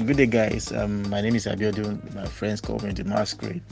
[0.00, 0.72] good day, guys.
[0.72, 2.14] Um, my name is Abiodun.
[2.16, 3.62] My friends call me the Maskuraid.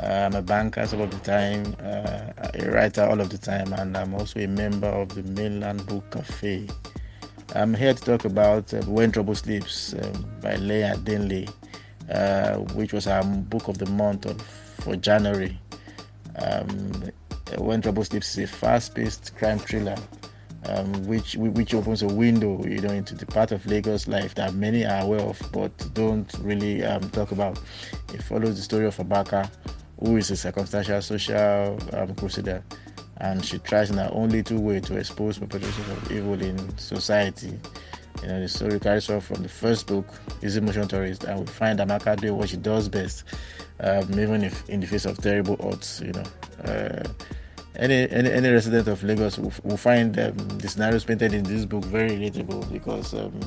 [0.00, 3.72] Uh, I'm a banker some of the time, uh, a writer all of the time,
[3.72, 6.68] and I'm also a member of the Mainland Book Cafe.
[7.56, 11.52] I'm here to talk about uh, When Trouble Sleeps um, by Leye Adenle,
[12.12, 15.58] uh, which was our book of the month of, for January.
[16.36, 17.10] Um,
[17.58, 19.96] when Trouble Sleeps is a fast-paced crime thriller
[20.66, 24.54] um, which which opens a window, you know, into the part of Lagos life that
[24.54, 27.58] many are aware of but don't really um, talk about.
[28.12, 29.50] It follows the story of Amaka,
[29.98, 32.62] who is a circumstantial social um, crusader,
[33.18, 37.58] and she tries in her own little way to expose perpetrators of evil in society.
[38.22, 40.06] You know, the story carries off from the first book,
[40.42, 43.24] Easy Motion Tourist, and we find Amaka doing what she does best,
[43.80, 46.02] um, even if in the face of terrible odds.
[46.04, 46.24] You know.
[46.64, 47.08] Uh,
[47.76, 51.64] any, any any resident of Lagos will, will find um, the scenarios painted in this
[51.64, 53.38] book very relatable because um,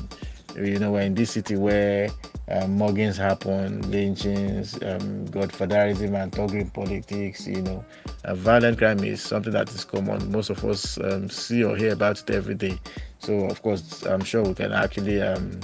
[0.56, 2.08] you know we're in this city where
[2.48, 7.46] um, muggings happen, lynchings, um, godfatherism, and thuggery politics.
[7.46, 7.84] You know,
[8.24, 10.30] uh, violent crime is something that is common.
[10.30, 12.78] Most of us um, see or hear about it every day.
[13.18, 15.60] So of course, I'm sure we can actually um,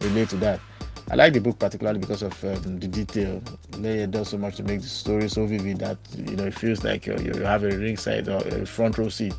[0.00, 0.60] relate to that.
[1.10, 3.42] I like the book particularly because of um, the detail.
[3.72, 6.84] Leye does so much to make the story so vivid that you know it feels
[6.84, 9.34] like you you have a ringside or a front row seat,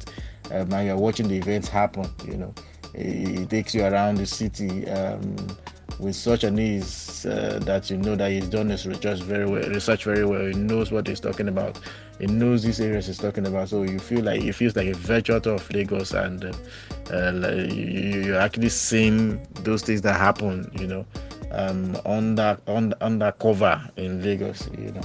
[0.52, 2.10] um, and you're watching the events happen.
[2.26, 2.54] You know,
[2.94, 5.34] it, it takes you around the city um,
[5.98, 9.64] with such an ease uh, that you know that he's done his research very well.
[9.70, 10.48] Research very well.
[10.48, 11.80] He knows what he's talking about.
[12.20, 13.70] He knows these areas he's talking about.
[13.70, 16.52] So you feel like it feels like a virtual tour of Lagos, and uh,
[17.14, 20.70] uh, you, you're actually seeing those things that happen.
[20.78, 21.06] You know
[21.52, 24.70] um, under, under undercover in Lagos.
[24.78, 25.02] You know,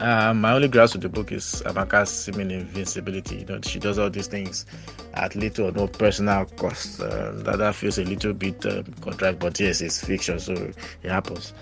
[0.00, 3.36] uh, my only grasp with the book is Amaka's seeming invincibility.
[3.36, 4.66] You know, she does all these things
[5.14, 7.00] at little or no personal cost.
[7.00, 11.10] Uh, that, that feels a little bit um, contrived, but yes, it's fiction, so it
[11.10, 11.52] happens.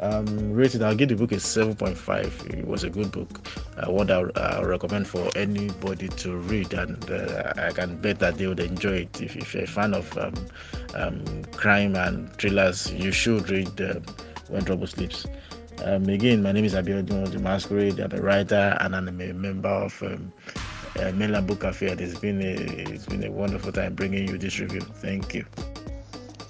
[0.00, 2.54] Um, rated, I'll give the book a 7.5.
[2.54, 3.40] It was a good book.
[3.76, 8.46] Uh, that I recommend for anybody to read, and uh, I can bet that they
[8.46, 9.20] would enjoy it.
[9.20, 10.34] If, if you're a fan of um,
[10.94, 14.00] um, crime and thrillers, you should read uh,
[14.48, 15.26] When Trouble Sleeps.
[15.84, 18.00] Um, again, my name is Abiodun the Maskuraid.
[18.02, 20.32] I'm a writer and I'm a member of um,
[20.98, 21.86] uh, Book Cafe.
[21.86, 22.54] It's been a
[22.92, 24.80] it's been a wonderful time bringing you this review.
[24.80, 25.44] Thank you.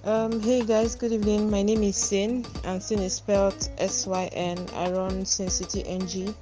[0.09, 1.51] Um, hey guys, good evening.
[1.51, 4.57] My name is Syn, and Syn is spelled S Y N.
[4.73, 6.35] I run Syn City NG,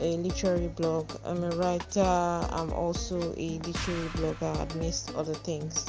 [0.00, 1.10] a literary blog.
[1.24, 2.00] I'm a writer.
[2.00, 5.86] I'm also a literary blogger, amidst other things.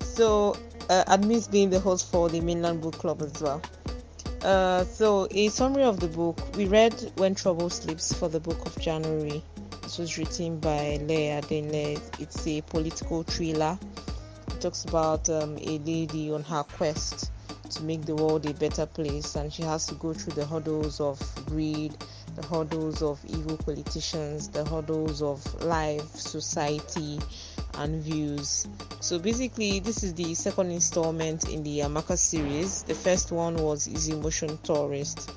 [0.00, 0.54] So,
[0.90, 3.62] uh, amidst being the host for the Mainland Book Club as well.
[4.42, 6.38] Uh, so, a summary of the book.
[6.58, 9.42] We read When Trouble Sleeps for the book of January.
[9.80, 12.02] This was written by Leye Adenle.
[12.20, 13.78] It's a political thriller
[14.62, 17.32] talks about um, a lady on her quest
[17.68, 21.00] to make the world a better place, and she has to go through the hurdles
[21.00, 21.92] of greed,
[22.36, 27.18] the hurdles of evil politicians, the hurdles of life, society,
[27.74, 28.68] and views.
[29.00, 32.84] So basically, this is the second installment in the Amaka series.
[32.84, 35.32] The first one was Easy Motion Tourist,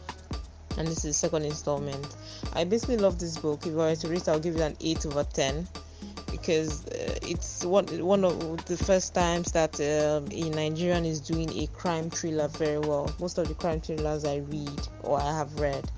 [0.78, 2.16] and this is the second installment.
[2.54, 3.66] I basically love this book.
[3.66, 5.68] If I were to rate, it, I'll give it an 8 over 10
[6.30, 11.50] because uh, it's one one of the first times that um, a Nigerian is doing
[11.58, 13.14] a crime thriller very well.
[13.20, 15.90] Most of the crime thrillers I read or I have read,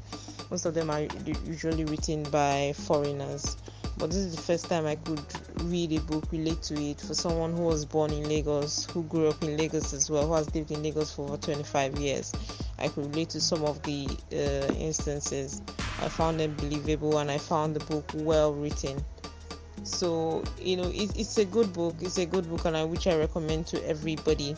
[0.50, 1.08] most of them are
[1.46, 3.58] usually written by foreigners.
[3.98, 5.24] But this is the first time I could
[5.64, 9.28] read a book, relate to it for someone who was born in Lagos, who grew
[9.28, 12.32] up in Lagos as well, who has lived in Lagos for over 25 years.
[12.78, 15.64] I could relate to some of the uh, instances.
[16.00, 19.04] I found them believable and I found the book well written
[19.84, 21.96] so you know it, it's a good book.
[22.02, 24.56] It's a good book and I, which i recommend to everybody.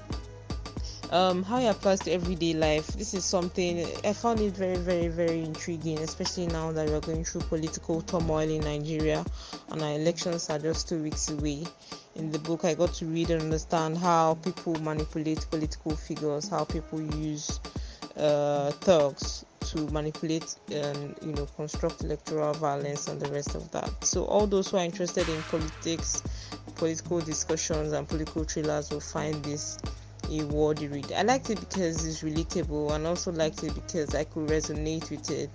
[1.12, 2.88] Um, how it applies to everyday life.
[2.88, 7.26] This is something i found it very very very intriguing especially now that we're going
[7.26, 9.26] through political turmoil in nigeria
[9.72, 11.66] and our elections are just two weeks away.
[12.16, 16.64] In the book i got to read and understand how people manipulate political figures how
[16.64, 17.60] people use
[18.18, 24.04] uh, thugs to manipulate and you know construct electoral violence and the rest of that.
[24.04, 26.24] So all those who are interested in politics,
[26.76, 29.78] political discussions and political thrillers will find this
[30.32, 31.12] a worthy read.
[31.12, 35.30] I liked it because it's relatable and also liked it because I could resonate with
[35.32, 35.50] it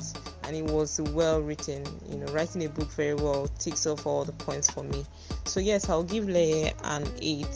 [0.44, 1.84] and it was well written.
[2.08, 5.04] You know, writing a book very well ticks off all the points for me.
[5.44, 7.46] So yes, I'll give Leye an 8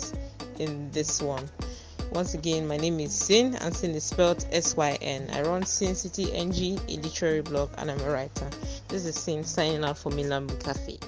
[0.58, 1.48] in this one.
[2.12, 5.28] Once again, my name is Syn, and Syn is spelled S Y N.
[5.32, 8.48] I run Syn City NG, a literary blog, and I'm a writer.
[8.88, 10.98] This is Syn signing out for Mainland Cafe.